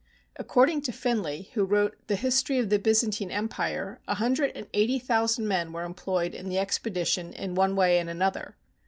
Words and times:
According 0.35 0.81
to 0.81 0.91
Finlay, 0.91 1.51
who 1.53 1.63
wrote 1.63 1.95
the" 2.07 2.15
History 2.25 2.57
of 2.57 2.71
the 2.71 2.79
Byzantine 2.79 3.29
Empire," 3.29 3.99
a 4.07 4.15
hundred 4.15 4.51
and 4.55 4.65
eighty 4.73 4.97
thousand 4.97 5.47
men 5.47 5.71
were 5.71 5.83
employed 5.83 6.33
in 6.33 6.49
the 6.49 6.57
expedition 6.57 7.33
in 7.33 7.53
one 7.53 7.75
way 7.75 7.99
and 7.99 8.09
another. 8.09 8.55